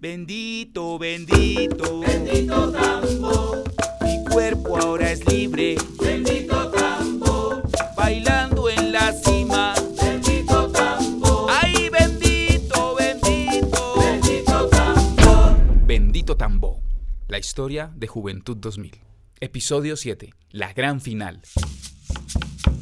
Bendito, 0.00 0.96
bendito, 0.96 2.00
Bendito 2.00 2.70
tambo, 2.70 3.64
mi 4.00 4.24
cuerpo 4.30 4.76
ahora 4.78 5.10
es 5.10 5.26
libre, 5.26 5.74
bendito 6.00 6.70
tambo, 6.70 7.62
bailando 7.96 8.70
en 8.70 8.92
la 8.92 9.12
cima. 9.12 9.74
bendito 10.00 10.70
tambo, 10.70 11.48
¡Ay, 11.50 11.88
bendito, 11.90 12.94
bendito! 12.94 13.94
bendito 13.98 14.68
tambo. 14.68 15.56
Bendito 15.84 16.36
Tambo, 16.36 16.80
la 17.26 17.38
historia 17.38 17.90
de 17.96 18.06
Juventud 18.06 18.56
2000. 18.56 19.00
Episodio 19.40 19.96
7, 19.96 20.32
la 20.50 20.72
gran 20.74 21.00
final. 21.00 21.40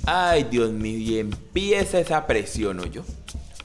Ay, 0.05 0.45
Dios 0.51 0.71
mío, 0.71 0.99
y 0.99 1.19
empieza 1.19 1.99
esa 1.99 2.27
presión, 2.27 2.79
¿o 2.81 2.85
yo? 2.87 3.03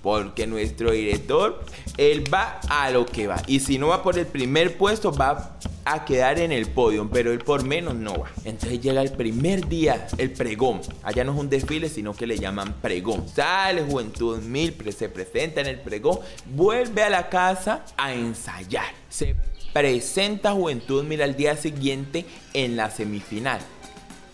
Porque 0.01 0.47
nuestro 0.47 0.91
director, 0.91 1.63
él 1.97 2.23
va 2.33 2.59
a 2.69 2.89
lo 2.89 3.05
que 3.05 3.27
va. 3.27 3.41
Y 3.45 3.59
si 3.59 3.77
no 3.77 3.87
va 3.89 4.01
por 4.01 4.17
el 4.17 4.25
primer 4.25 4.77
puesto, 4.77 5.11
va 5.11 5.57
a 5.85 6.05
quedar 6.05 6.39
en 6.39 6.51
el 6.51 6.67
podio, 6.67 7.07
pero 7.11 7.31
él 7.31 7.39
por 7.39 7.63
menos 7.63 7.93
no 7.95 8.13
va. 8.19 8.31
Entonces 8.45 8.81
llega 8.81 9.01
el 9.01 9.11
primer 9.11 9.67
día, 9.67 10.07
el 10.17 10.31
pregón. 10.31 10.81
Allá 11.03 11.23
no 11.23 11.33
es 11.33 11.39
un 11.39 11.49
desfile, 11.49 11.87
sino 11.89 12.13
que 12.13 12.25
le 12.25 12.37
llaman 12.39 12.73
pregón. 12.81 13.27
Sale 13.27 13.83
Juventud 13.83 14.35
2000, 14.37 14.73
pre- 14.73 14.91
se 14.91 15.09
presenta 15.09 15.61
en 15.61 15.67
el 15.67 15.79
pregón, 15.79 16.19
vuelve 16.45 17.03
a 17.03 17.09
la 17.09 17.29
casa 17.29 17.85
a 17.97 18.13
ensayar. 18.13 18.85
Se 19.09 19.35
presenta 19.71 20.51
Juventud 20.51 20.97
2000 20.97 21.21
al 21.21 21.35
día 21.35 21.55
siguiente 21.55 22.25
en 22.53 22.75
la 22.75 22.89
semifinal 22.89 23.59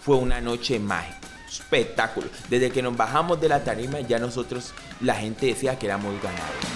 fue 0.01 0.15
una 0.15 0.39
noche 0.39 0.79
mágica 0.79 1.26
espectáculo. 1.47 2.27
Desde 2.49 2.71
que 2.71 2.81
nos 2.81 2.95
bajamos 2.95 3.39
de 3.39 3.49
la 3.49 3.63
tarima 3.63 3.99
ya 4.01 4.19
nosotros, 4.19 4.73
la 5.01 5.15
gente 5.15 5.47
decía 5.47 5.77
que 5.77 5.85
éramos 5.85 6.13
ganadores. 6.21 6.67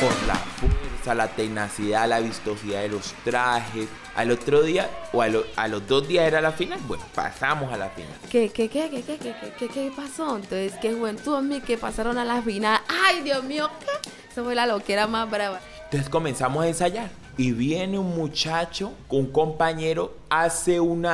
Por 0.00 0.26
la 0.28 0.34
fuerza, 0.34 1.14
la 1.14 1.28
tenacidad, 1.28 2.08
la 2.08 2.20
vistosidad 2.20 2.82
de 2.82 2.88
los 2.88 3.14
trajes. 3.24 3.88
Al 4.14 4.30
otro 4.30 4.62
día, 4.62 4.90
o 5.12 5.22
a, 5.22 5.28
lo, 5.28 5.44
a 5.54 5.68
los 5.68 5.86
dos 5.86 6.06
días 6.08 6.26
era 6.26 6.40
la 6.40 6.50
final, 6.50 6.80
bueno, 6.88 7.04
pasamos 7.14 7.72
a 7.72 7.76
la 7.76 7.88
final. 7.90 8.12
¿Qué, 8.28 8.50
qué, 8.50 8.68
qué, 8.68 8.90
qué, 8.90 9.02
qué, 9.02 9.18
qué, 9.18 9.34
qué, 9.56 9.68
qué 9.68 9.92
pasó? 9.94 10.36
Entonces, 10.36 10.74
qué 10.80 10.92
juventud 10.92 11.36
a 11.36 11.40
mí 11.40 11.60
que 11.60 11.78
pasaron 11.78 12.18
a 12.18 12.24
la 12.24 12.42
final. 12.42 12.80
¡Ay, 13.06 13.22
Dios 13.22 13.44
mío! 13.44 13.70
¿qué? 13.80 14.10
Esa 14.30 14.42
fue 14.42 14.54
la 14.56 14.66
loquera 14.66 15.06
más 15.06 15.30
brava. 15.30 15.60
Entonces 15.84 16.08
comenzamos 16.08 16.64
a 16.64 16.68
ensayar 16.68 17.10
y 17.38 17.52
viene 17.52 17.98
un 18.00 18.16
muchacho, 18.16 18.92
un 19.10 19.26
compañero, 19.26 20.12
hace 20.28 20.80
un 20.80 21.06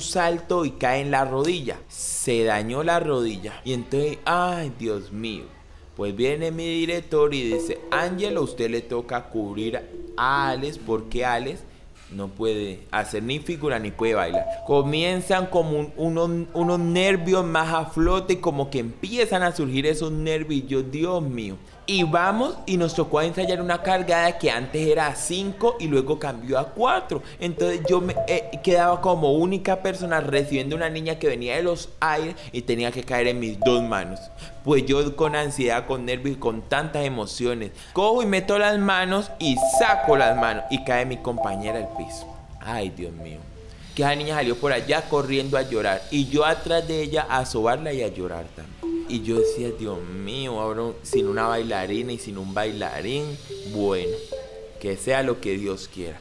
salto 0.00 0.64
y 0.64 0.70
cae 0.70 1.00
en 1.00 1.10
la 1.10 1.24
rodilla. 1.24 1.76
Se 1.88 2.44
dañó 2.44 2.84
la 2.84 3.00
rodilla. 3.00 3.60
Y 3.64 3.72
entonces, 3.72 4.18
ay, 4.24 4.72
Dios 4.78 5.10
mío. 5.12 5.42
Pues 5.96 6.14
viene 6.16 6.52
mi 6.52 6.64
director 6.66 7.34
y 7.34 7.42
dice, 7.52 7.80
Ángelo, 7.90 8.40
a 8.40 8.44
usted 8.44 8.70
le 8.70 8.80
toca 8.80 9.24
cubrir 9.24 9.80
a 10.16 10.50
Alex 10.50 10.78
porque 10.78 11.24
Alex 11.24 11.60
no 12.12 12.28
puede 12.28 12.80
hacer 12.90 13.22
ni 13.24 13.40
figura 13.40 13.78
ni 13.78 13.90
puede 13.90 14.14
bailar. 14.14 14.46
Comienzan 14.66 15.46
como 15.46 15.90
un- 15.96 16.48
unos, 16.54 16.78
nervios 16.78 17.44
más 17.44 17.74
a 17.74 17.86
flote, 17.86 18.40
como 18.40 18.70
que 18.70 18.78
empiezan 18.78 19.42
a 19.42 19.50
surgir 19.54 19.86
esos 19.86 20.12
nervios. 20.12 20.90
Dios 20.92 21.22
mío. 21.22 21.56
Y 21.92 22.04
vamos 22.04 22.56
y 22.64 22.78
nos 22.78 22.94
tocó 22.94 23.20
ensayar 23.20 23.60
una 23.60 23.82
cargada 23.82 24.38
que 24.38 24.50
antes 24.50 24.86
era 24.86 25.08
a 25.08 25.14
5 25.14 25.76
y 25.78 25.88
luego 25.88 26.18
cambió 26.18 26.58
a 26.58 26.70
4. 26.70 27.22
Entonces 27.38 27.82
yo 27.86 28.00
me 28.00 28.16
eh, 28.28 28.60
quedaba 28.62 29.02
como 29.02 29.34
única 29.34 29.82
persona 29.82 30.18
recibiendo 30.20 30.74
una 30.74 30.88
niña 30.88 31.18
que 31.18 31.28
venía 31.28 31.56
de 31.56 31.62
los 31.62 31.90
aires 32.00 32.34
y 32.50 32.62
tenía 32.62 32.90
que 32.92 33.02
caer 33.02 33.26
en 33.26 33.40
mis 33.40 33.60
dos 33.60 33.82
manos. 33.82 34.20
Pues 34.64 34.86
yo 34.86 35.14
con 35.16 35.36
ansiedad, 35.36 35.86
con 35.86 36.06
nervios 36.06 36.36
y 36.36 36.40
con 36.40 36.62
tantas 36.62 37.04
emociones, 37.04 37.72
cojo 37.92 38.22
y 38.22 38.26
meto 38.26 38.58
las 38.58 38.78
manos 38.78 39.30
y 39.38 39.58
saco 39.78 40.16
las 40.16 40.34
manos 40.34 40.64
y 40.70 40.82
cae 40.84 41.04
mi 41.04 41.18
compañera 41.18 41.76
al 41.76 41.94
piso. 41.94 42.26
Ay, 42.58 42.88
Dios 42.88 43.12
mío. 43.12 43.36
Que 43.94 44.00
esa 44.00 44.14
niña 44.14 44.36
salió 44.36 44.56
por 44.56 44.72
allá 44.72 45.02
corriendo 45.10 45.58
a 45.58 45.62
llorar 45.68 46.00
y 46.10 46.24
yo 46.24 46.46
atrás 46.46 46.88
de 46.88 47.02
ella 47.02 47.26
a 47.28 47.44
sobarla 47.44 47.92
y 47.92 48.02
a 48.02 48.08
llorar 48.08 48.46
también. 48.56 48.81
Y 49.12 49.20
yo 49.20 49.38
decía, 49.38 49.70
Dios 49.78 50.00
mío, 50.02 50.94
sin 51.02 51.28
una 51.28 51.46
bailarina 51.46 52.12
y 52.12 52.18
sin 52.18 52.38
un 52.38 52.54
bailarín, 52.54 53.26
bueno, 53.74 54.16
que 54.80 54.96
sea 54.96 55.22
lo 55.22 55.38
que 55.38 55.58
Dios 55.58 55.86
quiera. 55.86 56.18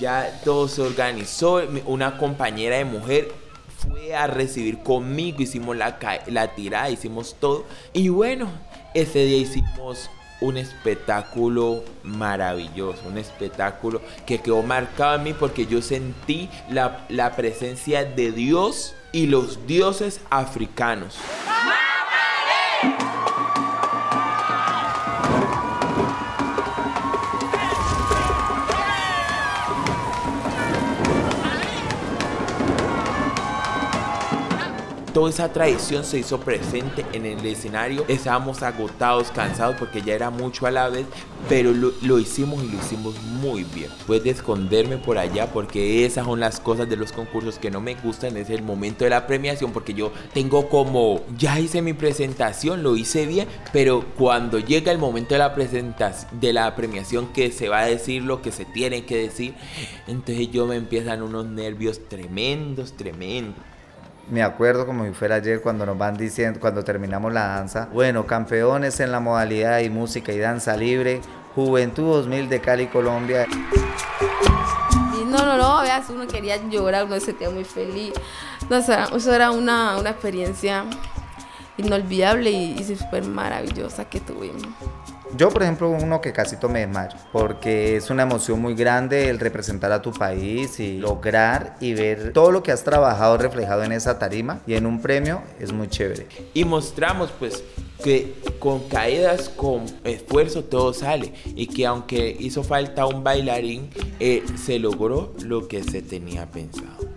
Ya 0.00 0.40
todo 0.42 0.66
se 0.66 0.82
organizó, 0.82 1.62
una 1.86 2.18
compañera 2.18 2.78
de 2.78 2.84
mujer 2.84 3.30
fue 3.76 4.16
a 4.16 4.26
recibir 4.26 4.82
conmigo, 4.82 5.40
hicimos 5.40 5.76
la, 5.76 6.00
la 6.26 6.54
tirada, 6.56 6.90
hicimos 6.90 7.36
todo. 7.38 7.64
Y 7.92 8.08
bueno, 8.08 8.50
ese 8.92 9.24
día 9.24 9.38
hicimos 9.38 10.10
un 10.40 10.56
espectáculo 10.56 11.84
maravilloso, 12.02 13.00
un 13.06 13.18
espectáculo 13.18 14.00
que 14.26 14.40
quedó 14.40 14.62
marcado 14.62 15.16
en 15.16 15.24
mí 15.24 15.32
porque 15.32 15.66
yo 15.66 15.82
sentí 15.82 16.48
la, 16.70 17.04
la 17.08 17.34
presencia 17.34 18.04
de 18.04 18.32
Dios 18.32 18.94
y 19.12 19.26
los 19.26 19.66
dioses 19.66 20.20
africanos. 20.30 21.18
Toda 35.18 35.30
esa 35.30 35.52
tradición 35.52 36.04
se 36.04 36.20
hizo 36.20 36.38
presente 36.38 37.04
en 37.12 37.26
el 37.26 37.44
escenario. 37.44 38.04
Estábamos 38.06 38.62
agotados, 38.62 39.32
cansados 39.32 39.74
porque 39.76 40.00
ya 40.00 40.14
era 40.14 40.30
mucho 40.30 40.64
a 40.64 40.70
la 40.70 40.88
vez, 40.88 41.06
pero 41.48 41.72
lo, 41.72 41.90
lo 42.02 42.20
hicimos 42.20 42.62
y 42.62 42.68
lo 42.68 42.78
hicimos 42.78 43.20
muy 43.20 43.64
bien. 43.64 43.90
Puede 44.06 44.30
esconderme 44.30 44.96
por 44.96 45.18
allá 45.18 45.48
porque 45.52 46.06
esas 46.06 46.24
son 46.24 46.38
las 46.38 46.60
cosas 46.60 46.88
de 46.88 46.94
los 46.94 47.10
concursos 47.10 47.58
que 47.58 47.68
no 47.68 47.80
me 47.80 47.96
gustan. 47.96 48.36
Es 48.36 48.48
el 48.48 48.62
momento 48.62 49.02
de 49.02 49.10
la 49.10 49.26
premiación 49.26 49.72
porque 49.72 49.92
yo 49.92 50.12
tengo 50.32 50.68
como, 50.68 51.22
ya 51.36 51.58
hice 51.58 51.82
mi 51.82 51.94
presentación, 51.94 52.84
lo 52.84 52.94
hice 52.94 53.26
bien, 53.26 53.48
pero 53.72 54.04
cuando 54.16 54.60
llega 54.60 54.92
el 54.92 54.98
momento 54.98 55.34
de 55.34 55.40
la 55.40 55.52
presentación, 55.52 56.40
de 56.40 56.52
la 56.52 56.76
premiación 56.76 57.32
que 57.32 57.50
se 57.50 57.68
va 57.68 57.80
a 57.80 57.86
decir 57.86 58.22
lo 58.22 58.40
que 58.40 58.52
se 58.52 58.66
tiene 58.66 59.04
que 59.04 59.16
decir, 59.16 59.54
entonces 60.06 60.48
yo 60.52 60.68
me 60.68 60.76
empiezan 60.76 61.22
unos 61.22 61.44
nervios 61.44 62.02
tremendos, 62.08 62.92
tremendos. 62.92 63.56
Me 64.30 64.42
acuerdo 64.42 64.84
como 64.84 65.06
si 65.06 65.12
fuera 65.12 65.36
ayer 65.36 65.62
cuando 65.62 65.86
nos 65.86 65.96
van 65.96 66.16
diciendo, 66.16 66.60
cuando 66.60 66.84
terminamos 66.84 67.32
la 67.32 67.46
danza. 67.46 67.88
Bueno, 67.92 68.26
campeones 68.26 69.00
en 69.00 69.10
la 69.10 69.20
modalidad 69.20 69.80
y 69.80 69.88
música 69.88 70.32
y 70.32 70.38
danza 70.38 70.76
libre, 70.76 71.22
Juventud 71.54 72.12
2000 72.14 72.48
de 72.48 72.60
Cali, 72.60 72.86
Colombia. 72.88 73.46
No, 75.26 75.44
no, 75.44 75.56
no, 75.56 75.82
veas, 75.82 76.08
uno 76.10 76.26
quería 76.26 76.56
llorar, 76.68 77.04
uno 77.04 77.14
se 77.14 77.26
sentía 77.26 77.48
muy 77.48 77.64
feliz. 77.64 78.12
No, 78.68 78.78
o 78.78 78.82
sea, 78.82 79.08
eso 79.14 79.34
era 79.34 79.50
una, 79.50 79.98
una 79.98 80.10
experiencia 80.10 80.84
inolvidable 81.78 82.50
y, 82.50 82.76
y 82.78 82.96
súper 82.96 83.24
maravillosa 83.24 84.04
que 84.04 84.20
tuvimos. 84.20 84.68
Yo, 85.36 85.50
por 85.50 85.62
ejemplo, 85.62 85.90
uno 85.90 86.20
que 86.20 86.32
casi 86.32 86.56
me 86.68 86.80
desmayo, 86.80 87.16
porque 87.32 87.96
es 87.96 88.10
una 88.10 88.22
emoción 88.22 88.60
muy 88.60 88.74
grande 88.74 89.28
el 89.28 89.38
representar 89.38 89.92
a 89.92 90.00
tu 90.00 90.12
país 90.12 90.80
y 90.80 90.98
lograr 90.98 91.76
y 91.80 91.92
ver 91.94 92.32
todo 92.32 92.50
lo 92.50 92.62
que 92.62 92.72
has 92.72 92.82
trabajado 92.82 93.36
reflejado 93.36 93.84
en 93.84 93.92
esa 93.92 94.18
tarima 94.18 94.60
y 94.66 94.74
en 94.74 94.86
un 94.86 95.00
premio 95.00 95.42
es 95.60 95.72
muy 95.72 95.88
chévere. 95.88 96.26
y 96.54 96.64
mostramos 96.64 97.30
pues 97.38 97.62
que 98.02 98.34
con 98.58 98.88
caídas, 98.88 99.48
con 99.48 99.84
esfuerzo 100.04 100.64
todo 100.64 100.94
sale 100.94 101.32
y 101.44 101.66
que 101.66 101.84
aunque 101.86 102.34
hizo 102.38 102.62
falta 102.62 103.06
un 103.06 103.22
bailarín, 103.22 103.90
eh, 104.20 104.44
se 104.56 104.78
logró 104.78 105.34
lo 105.44 105.68
que 105.68 105.82
se 105.82 106.00
tenía 106.00 106.46
pensado. 106.50 107.08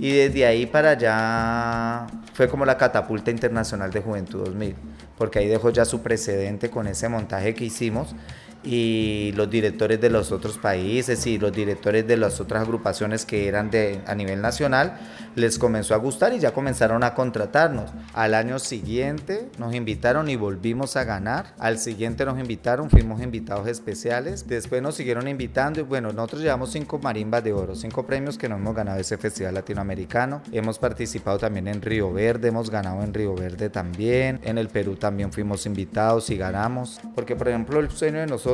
Y 0.00 0.12
desde 0.12 0.46
ahí 0.46 0.64
para 0.64 0.90
allá 0.90 2.19
fue 2.40 2.48
como 2.48 2.64
la 2.64 2.78
catapulta 2.78 3.30
internacional 3.30 3.90
de 3.90 4.00
Juventud 4.00 4.42
2000, 4.46 4.74
porque 5.18 5.40
ahí 5.40 5.46
dejó 5.46 5.68
ya 5.68 5.84
su 5.84 6.00
precedente 6.00 6.70
con 6.70 6.86
ese 6.86 7.06
montaje 7.06 7.54
que 7.54 7.66
hicimos 7.66 8.14
y 8.62 9.32
los 9.36 9.48
directores 9.48 10.00
de 10.00 10.10
los 10.10 10.32
otros 10.32 10.58
países 10.58 11.26
y 11.26 11.38
los 11.38 11.52
directores 11.52 12.06
de 12.06 12.16
las 12.16 12.40
otras 12.40 12.62
agrupaciones 12.62 13.24
que 13.24 13.48
eran 13.48 13.70
de, 13.70 14.00
a 14.06 14.14
nivel 14.14 14.42
nacional 14.42 14.98
les 15.34 15.58
comenzó 15.58 15.94
a 15.94 15.98
gustar 15.98 16.32
y 16.34 16.40
ya 16.40 16.52
comenzaron 16.52 17.02
a 17.04 17.14
contratarnos. 17.14 17.90
Al 18.14 18.34
año 18.34 18.58
siguiente 18.58 19.48
nos 19.58 19.74
invitaron 19.74 20.28
y 20.28 20.36
volvimos 20.36 20.96
a 20.96 21.04
ganar. 21.04 21.54
Al 21.58 21.78
siguiente 21.78 22.24
nos 22.24 22.38
invitaron, 22.38 22.90
fuimos 22.90 23.22
invitados 23.22 23.68
especiales. 23.68 24.46
Después 24.46 24.82
nos 24.82 24.96
siguieron 24.96 25.28
invitando 25.28 25.80
y 25.80 25.84
bueno, 25.84 26.12
nosotros 26.12 26.42
llevamos 26.42 26.72
cinco 26.72 26.98
marimbas 26.98 27.44
de 27.44 27.52
oro, 27.52 27.74
cinco 27.76 28.04
premios 28.04 28.36
que 28.36 28.48
nos 28.48 28.58
hemos 28.58 28.74
ganado 28.74 28.98
ese 28.98 29.16
festival 29.16 29.54
latinoamericano. 29.54 30.42
Hemos 30.52 30.78
participado 30.78 31.38
también 31.38 31.68
en 31.68 31.80
Río 31.80 32.12
Verde, 32.12 32.48
hemos 32.48 32.70
ganado 32.70 33.02
en 33.02 33.14
Río 33.14 33.34
Verde 33.34 33.70
también. 33.70 34.40
En 34.42 34.58
el 34.58 34.68
Perú 34.68 34.96
también 34.96 35.32
fuimos 35.32 35.64
invitados 35.64 36.28
y 36.30 36.36
ganamos. 36.36 37.00
Porque 37.14 37.36
por 37.36 37.48
ejemplo 37.48 37.80
el 37.80 37.90
sueño 37.90 38.18
de 38.18 38.26
nosotros 38.26 38.49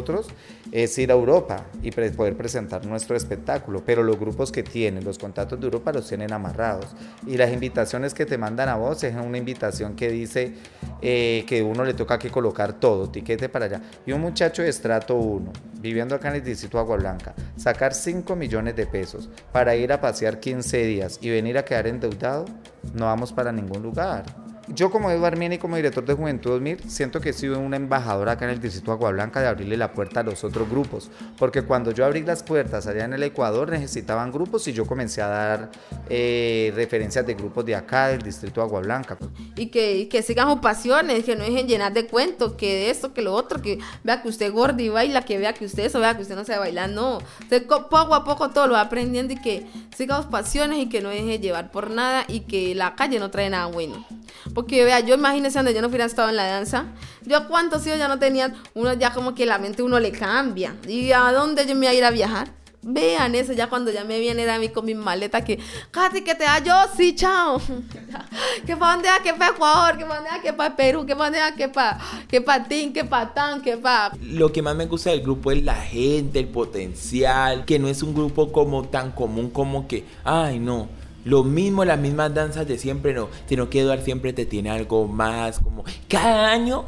es 0.73 0.99
ir 0.99 1.11
a 1.11 1.15
Europa 1.15 1.65
y 1.83 1.91
poder 1.91 2.37
presentar 2.37 2.85
nuestro 2.87 3.17
espectáculo, 3.17 3.83
pero 3.85 4.03
los 4.03 4.19
grupos 4.19 4.53
que 4.53 4.63
tienen, 4.63 5.05
los 5.05 5.19
contactos 5.19 5.59
de 5.59 5.67
Europa 5.67 5.93
los 5.93 6.09
tienen 6.09 6.33
amarrados. 6.33 6.87
Y 7.27 7.37
las 7.37 7.53
invitaciones 7.53 8.15
que 8.15 8.27
te 8.27 8.39
mandan 8.39 8.69
a 8.69 8.77
vos 8.77 9.03
es 9.05 9.15
una 9.15 9.39
invitación 9.39 9.95
que 9.97 10.11
dice 10.11 10.55
eh, 11.03 11.45
que 11.47 11.63
uno 11.63 11.85
le 11.85 11.95
toca 11.95 12.19
que 12.19 12.31
colocar 12.31 12.75
todo, 12.75 13.09
tiquete 13.09 13.49
para 13.49 13.67
allá. 13.67 13.81
Y 14.05 14.13
un 14.13 14.21
muchacho 14.21 14.63
de 14.63 14.69
estrato 14.69 15.17
1, 15.17 15.53
viviendo 15.81 16.15
acá 16.15 16.29
en 16.29 16.37
el 16.37 16.45
distrito 16.45 16.79
de 16.79 16.83
Agua 16.83 16.97
Blanca, 16.97 17.35
sacar 17.57 17.95
5 17.95 18.37
millones 18.37 18.77
de 18.77 18.87
pesos 18.87 19.29
para 19.53 19.77
ir 19.77 19.93
a 19.93 20.01
pasear 20.01 20.41
15 20.41 20.85
días 20.85 21.19
y 21.21 21.31
venir 21.31 21.59
a 21.59 21.65
quedar 21.65 21.87
endeudado, 21.87 22.45
no 22.95 23.07
vamos 23.07 23.33
para 23.33 23.53
ningún 23.53 23.83
lugar. 23.83 24.46
Yo 24.69 24.91
como 24.91 25.11
Eduardo 25.11 25.27
Armenia 25.29 25.57
y 25.57 25.59
como 25.59 25.77
director 25.77 26.05
de 26.05 26.15
Juventud 26.15 26.51
2000 26.51 26.91
siento 26.91 27.21
que 27.21 27.31
he 27.31 27.33
sido 27.33 27.61
un 27.61 27.73
embajador 27.73 28.29
acá 28.29 28.47
en 28.47 28.51
el 28.51 28.61
distrito 28.61 28.87
de 28.91 28.97
Agua 28.97 29.13
Blanca 29.13 29.41
de 29.41 29.47
abrirle 29.47 29.77
la 29.77 29.93
puerta 29.93 30.21
a 30.21 30.23
los 30.25 30.43
otros 30.43 30.69
grupos, 30.69 31.09
porque 31.39 31.63
cuando 31.63 31.93
yo 31.93 32.05
abrí 32.05 32.23
las 32.23 32.43
puertas 32.43 32.87
allá 32.89 33.05
en 33.05 33.13
el 33.13 33.23
Ecuador 33.23 33.71
necesitaban 33.71 34.33
grupos 34.33 34.67
y 34.67 34.73
yo 34.73 34.85
comencé 34.85 35.23
a 35.23 35.29
dar 35.29 35.71
eh, 36.09 36.73
referencias 36.75 37.25
de 37.25 37.35
grupos 37.35 37.65
de 37.65 37.77
acá 37.77 38.09
del 38.09 38.23
distrito 38.23 38.61
de 38.61 38.67
Agua 38.67 38.81
Blanca. 38.81 39.17
Y 39.55 39.67
que, 39.69 39.99
y 39.99 40.07
que 40.07 40.23
sigan 40.23 40.51
sus 40.51 40.59
pasiones, 40.61 41.23
que 41.25 41.37
no 41.37 41.45
dejen 41.45 41.69
llenar 41.69 41.93
de 41.93 42.07
cuentos, 42.09 42.55
que 42.55 42.67
de 42.75 42.91
esto, 42.91 43.15
que 43.15 43.23
lo 43.23 43.35
otro, 43.35 43.63
que 43.63 43.79
vea 44.03 44.21
que 44.21 44.29
usted 44.29 44.53
gorda 44.53 44.83
y 44.83 44.89
baila, 44.89 45.23
que 45.23 45.39
vea 45.39 45.53
que 45.53 45.65
usted 45.65 45.85
eso, 45.85 46.01
vea 46.01 46.17
que 46.17 46.23
usted 46.23 46.35
no 46.35 46.45
sabe 46.45 46.59
bailar, 46.59 46.91
no. 46.91 47.19
Usted 47.41 47.67
co- 47.67 47.89
poco 47.89 48.15
a 48.17 48.25
poco 48.25 48.51
todo 48.51 48.67
lo 48.67 48.73
va 48.75 48.81
aprendiendo 48.81 49.33
y 49.33 49.37
que 49.37 49.67
siga 49.97 50.21
pasiones 50.29 50.79
y 50.81 50.89
que 50.89 51.01
no 51.01 51.11
deje 51.11 51.39
llevar 51.39 51.71
por 51.71 51.91
nada 51.91 52.25
y 52.27 52.41
que 52.41 52.75
la 52.75 52.97
calle 52.97 53.21
no 53.21 53.31
trae 53.31 53.49
nada 53.49 53.67
bueno. 53.67 54.05
Porque 54.57 54.87
vea, 54.87 55.01
yo 55.01 55.17
imagínese 55.17 55.59
donde 55.59 55.75
yo 55.75 55.83
no 55.83 55.89
hubiera 55.89 56.07
estado 56.07 56.31
en 56.31 56.37
la 56.37 56.47
danza, 56.47 56.87
yo 57.27 57.47
cuántos 57.47 57.87
hijos 57.87 57.99
ya 57.99 58.09
no 58.09 58.19
tenía, 58.19 58.55
uno 58.73 58.95
ya 58.95 59.13
como 59.13 59.35
que 59.35 59.45
la 59.45 59.59
mente 59.59 59.83
uno 59.83 60.01
le 60.01 60.11
cambia. 60.13 60.75
¿Y 60.89 61.13
a 61.13 61.31
dónde 61.31 61.67
yo 61.67 61.75
me 61.75 61.85
iba 61.85 61.91
a 61.91 61.95
ir 61.95 62.05
a 62.07 62.11
viajar? 62.11 62.49
Vean 62.81 63.35
eso, 63.35 63.53
ya 63.53 63.69
cuando 63.69 63.91
ya 63.93 64.05
me 64.05 64.19
viene 64.19 64.45
era 64.45 64.55
a 64.55 64.59
mí 64.59 64.71
con 64.71 64.87
mi 64.87 64.95
maleta 64.95 65.45
que, 65.45 65.59
Katy, 65.91 66.23
que 66.23 66.35
te 66.35 66.45
da 66.45 66.61
yo, 66.61 66.73
sí, 66.97 67.15
chao. 67.15 67.61
que 68.67 68.75
para 68.79 68.93
dónde, 68.95 69.09
que 69.23 69.35
para 69.35 69.53
Ecuador, 69.53 69.99
que 69.99 70.07
para 70.07 70.21
dónde, 70.23 70.41
que 70.43 70.71
Perú, 70.75 71.05
que 71.05 71.15
para 71.15 71.39
dónde, 71.39 71.57
que 71.59 71.69
para 71.69 71.99
que 72.27 72.41
pa 72.41 72.65
Tin, 72.65 72.95
que 72.95 73.05
para 73.05 73.35
Tan, 73.35 73.61
que 73.61 73.77
para... 73.77 74.17
Lo 74.23 74.51
que 74.51 74.63
más 74.63 74.75
me 74.75 74.87
gusta 74.87 75.11
del 75.11 75.21
grupo 75.21 75.53
es 75.53 75.63
la 75.63 75.75
gente, 75.75 76.39
el 76.39 76.49
potencial, 76.49 77.67
que 77.67 77.79
no 77.79 77.89
es 77.89 78.03
un 78.03 78.15
grupo 78.15 78.51
como 78.51 78.89
tan 78.89 79.13
común 79.13 79.51
como 79.51 79.87
que, 79.87 80.07
ay 80.25 80.59
no, 80.61 80.89
lo 81.27 81.43
mismo, 81.43 81.85
las 81.85 81.99
mismas 81.99 82.33
danzas 82.33 82.69
de 82.69 82.79
siempre, 82.79 83.13
no, 83.13 83.29
sino 83.49 83.69
que 83.69 83.81
Eduard 83.81 84.03
siempre 84.03 84.33
te 84.33 84.47
tiene 84.47 84.71
algo 84.71 85.09
más, 85.09 85.59
como 85.59 85.85
cada 86.09 86.53
año 86.53 86.85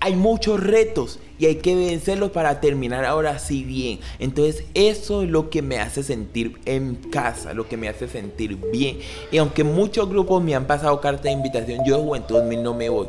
hay 0.00 0.14
muchos 0.16 0.58
retos 0.58 1.18
y 1.38 1.44
hay 1.44 1.56
que 1.56 1.74
vencerlos 1.74 2.30
para 2.30 2.60
terminar 2.62 3.04
ahora 3.04 3.38
sí 3.38 3.64
bien. 3.64 4.00
Entonces 4.18 4.64
eso 4.72 5.22
es 5.22 5.28
lo 5.28 5.50
que 5.50 5.60
me 5.60 5.78
hace 5.78 6.02
sentir 6.02 6.58
en 6.64 6.94
casa, 6.94 7.52
lo 7.52 7.68
que 7.68 7.76
me 7.76 7.88
hace 7.88 8.08
sentir 8.08 8.56
bien. 8.72 9.00
Y 9.30 9.36
aunque 9.36 9.64
muchos 9.64 10.08
grupos 10.08 10.42
me 10.42 10.54
han 10.54 10.66
pasado 10.66 10.98
carta 11.02 11.24
de 11.24 11.32
invitación, 11.32 11.80
yo 11.84 11.98
de 11.98 12.04
Juventud 12.04 12.36
2000 12.36 12.62
no 12.62 12.72
me 12.72 12.88
voy. 12.88 13.08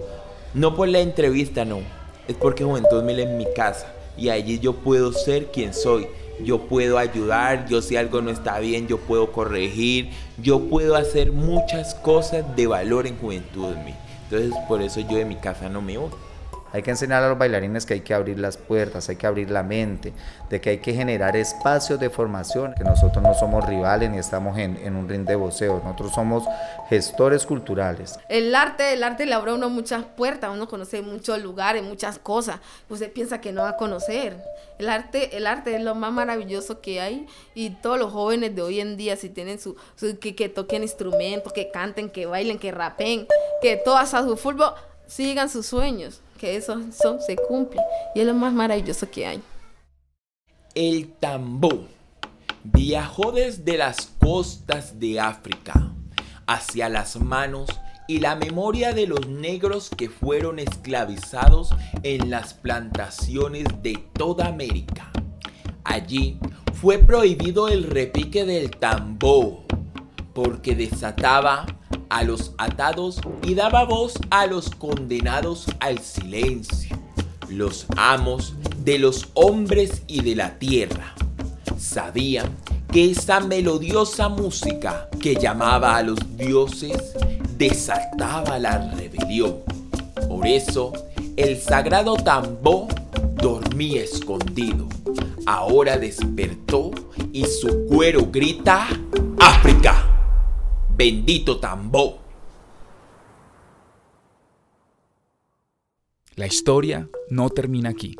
No 0.54 0.76
por 0.76 0.90
la 0.90 1.00
entrevista, 1.00 1.64
no. 1.64 1.80
Es 2.28 2.36
porque 2.36 2.66
Juventud 2.66 2.98
2000 2.98 3.20
es 3.20 3.30
mi 3.30 3.46
casa. 3.56 3.94
Y 4.18 4.28
allí 4.28 4.60
yo 4.60 4.74
puedo 4.74 5.14
ser 5.14 5.52
quien 5.52 5.74
soy. 5.74 6.08
Yo 6.44 6.60
puedo 6.68 6.98
ayudar, 6.98 7.68
yo 7.68 7.82
si 7.82 7.98
algo 7.98 8.22
no 8.22 8.32
está 8.32 8.60
bien, 8.60 8.88
yo 8.88 8.98
puedo 8.98 9.32
corregir, 9.32 10.10
yo 10.42 10.60
puedo 10.62 10.96
hacer 10.96 11.32
muchas 11.32 11.96
cosas 11.96 12.56
de 12.56 12.68
valor 12.68 13.08
en 13.08 13.18
Juventud 13.18 13.68
2000. 13.68 13.96
Entonces 14.24 14.54
por 14.68 14.82
eso 14.82 15.02
yo 15.02 15.18
de 15.18 15.26
mi 15.26 15.36
casa 15.36 15.70
no 15.70 15.82
me 15.82 15.98
voy. 15.98 16.10
Hay 16.72 16.84
que 16.84 16.92
enseñar 16.92 17.24
a 17.24 17.30
los 17.30 17.38
bailarines 17.38 17.86
que 17.86 17.96
hay 17.96 18.02
que 18.02 18.14
abrir 18.14 18.40
las 18.40 18.58
puertas, 18.58 19.10
hay 19.10 19.16
que 19.16 19.26
abrir 19.26 19.50
la 19.50 19.64
mente, 19.64 20.14
de 20.50 20.62
que 20.62 20.70
hay 20.72 20.78
que 20.78 20.94
generar 20.94 21.36
espacios 21.36 22.00
de 22.00 22.10
formación, 22.10 22.74
que 22.78 22.84
nosotros 22.84 23.24
no 23.24 23.34
somos 23.34 23.66
rivales 23.66 24.10
ni 24.12 24.18
estamos 24.20 24.58
en, 24.58 24.96
un 24.96 25.10
ring 25.10 25.26
de 25.26 25.36
voceo, 25.36 25.82
nosotros 25.84 26.12
somos 26.14 26.44
gestores 26.90 27.46
culturales. 27.46 28.20
El 28.30 28.54
arte, 28.54 28.94
el 28.94 29.04
arte 29.04 29.26
le 29.26 29.34
abre 29.34 29.52
a 29.52 29.56
uno 29.56 29.70
muchas 29.70 30.04
puertas, 30.04 30.52
uno 30.54 30.68
conoce 30.68 31.02
muchos 31.02 31.42
lugares, 31.42 31.84
muchas 31.84 32.20
cosas. 32.20 32.60
Usted 32.90 33.12
piensa 33.12 33.42
que 33.42 33.52
no 33.52 33.64
va 33.64 33.70
a 33.70 33.78
conocer. 33.78 34.38
El 34.78 34.90
arte, 34.90 35.36
el 35.38 35.46
arte 35.48 35.76
es 35.76 35.82
lo 35.82 35.96
más 35.96 36.12
maravilloso 36.12 36.80
que 36.82 37.02
hay 37.02 37.28
y 37.54 37.72
todos 37.72 38.00
los 38.00 38.14
jóvenes 38.14 38.56
de 38.56 38.62
hoy 38.62 38.80
en 38.80 38.96
día, 38.96 39.16
si 39.18 39.30
tienen 39.30 39.60
su, 39.60 39.76
su- 39.96 40.18
que, 40.20 40.36
que 40.36 40.50
toquen 40.50 40.84
instrumentos, 40.84 41.52
que 41.52 41.70
canten, 41.72 42.10
que 42.10 42.26
bailen, 42.26 42.60
que 42.60 42.72
rapen, 42.72 43.28
que 43.62 43.76
todas 43.76 44.14
a 44.14 44.24
su 44.24 44.38
fútbol 44.38 44.74
sigan 45.10 45.50
sus 45.50 45.66
sueños, 45.66 46.22
que 46.38 46.56
eso, 46.56 46.80
se 46.92 47.36
cumple 47.36 47.82
y 48.16 48.22
es 48.22 48.28
lo 48.28 48.36
más 48.36 48.54
maravilloso 48.54 49.10
que 49.10 49.26
hay. 49.26 49.42
El 50.76 51.12
tambor 51.14 51.82
viajó 52.64 53.32
desde 53.32 53.78
las 53.78 54.06
costas 54.20 55.00
de 55.00 55.20
África 55.20 55.92
hacia 56.46 56.90
las 56.90 57.20
manos 57.20 57.70
y 58.08 58.20
la 58.20 58.36
memoria 58.36 58.94
de 58.94 59.08
los 59.08 59.28
negros 59.28 59.90
que 59.90 60.10
fueron 60.10 60.60
esclavizados 60.60 61.70
en 62.04 62.30
las 62.30 62.54
plantaciones 62.54 63.66
de 63.82 64.04
toda 64.14 64.48
América. 64.48 65.12
Allí 65.84 66.40
fue 66.74 67.00
prohibido 67.00 67.68
el 67.68 67.84
repique 67.84 68.46
del 68.46 68.72
tambor 68.72 69.64
porque 70.34 70.76
desataba 70.76 71.66
a 72.10 72.24
los 72.24 72.54
atados 72.58 73.22
y 73.44 73.54
daba 73.56 73.86
voz 73.86 74.14
a 74.30 74.46
los 74.46 74.70
condenados 74.70 75.66
al 75.80 76.00
silencio, 76.00 76.98
los 77.50 77.86
amos 77.96 78.56
de 78.84 79.00
los 79.00 79.30
hombres 79.34 80.04
y 80.08 80.22
de 80.22 80.36
la 80.36 80.58
tierra. 80.58 81.14
Sabían 81.78 82.56
que 82.92 83.12
esa 83.12 83.40
melodiosa 83.40 84.30
música 84.30 85.10
que 85.22 85.36
llamaba 85.36 85.98
a 85.98 86.04
los 86.04 86.20
dioses 86.38 87.14
desataba 87.58 88.58
la 88.58 88.78
rebelión. 88.96 89.58
Por 90.28 90.48
eso, 90.48 90.94
el 91.38 91.60
sagrado 91.60 92.16
tambor 92.16 92.88
dormía 93.36 94.04
escondido. 94.04 94.88
Ahora 95.46 95.98
despertó 95.98 96.92
y 97.32 97.46
su 97.46 97.86
cuero 97.88 98.28
grita 98.32 98.88
¡África! 99.40 100.09
Bendito 101.00 101.62
tambor. 101.62 102.18
La 106.36 106.46
historia 106.46 107.08
no 107.30 107.50
termina 107.50 107.88
aquí. 107.88 108.18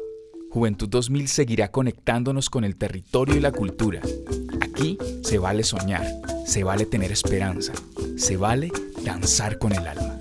Juventud 0.50 0.88
2000 0.88 1.28
seguirá 1.28 1.72
conectándonos 1.72 2.50
con 2.50 2.64
el 2.64 2.78
territorio 2.78 3.36
y 3.36 3.42
la 3.42 3.52
cultura. 3.52 4.00
Aquí 4.62 4.98
se 5.24 5.40
vale 5.40 5.66
soñar, 5.66 6.06
se 6.46 6.64
vale 6.64 6.86
tener 6.86 7.12
esperanza, 7.12 7.74
se 8.16 8.38
vale 8.38 8.72
danzar 9.04 9.60
con 9.60 9.74
el 9.74 9.86
alma. 9.86 10.18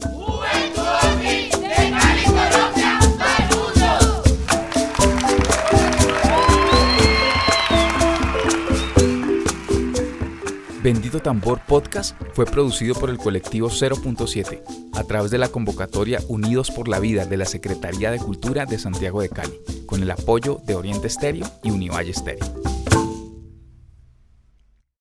Bendito 10.89 11.21
Tambor 11.21 11.61
Podcast 11.67 12.19
fue 12.33 12.47
producido 12.47 12.95
por 12.95 13.11
el 13.11 13.19
colectivo 13.19 13.69
0.7 13.69 14.63
a 14.95 15.05
través 15.05 15.31
de 15.31 15.37
la 15.37 15.49
convocatoria 15.49 16.19
Unidos 16.29 16.71
por 16.71 16.89
la 16.89 16.99
Vida 16.99 17.27
de 17.27 17.37
la 17.37 17.45
Secretaría 17.45 18.11
de 18.11 18.19
Cultura 18.19 18.65
de 18.65 18.79
Santiago 18.79 19.21
de 19.21 19.29
Cali, 19.29 19.53
con 19.85 20.03
el 20.03 20.11
apoyo 20.11 20.63
de 20.65 20.77
Oriente 20.77 21.09
Estéreo 21.09 21.47
y 21.63 21.73
Univalle 21.73 22.13
Estéreo. 22.13 22.78